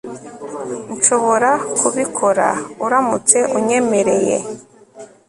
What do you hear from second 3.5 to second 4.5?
unyemereye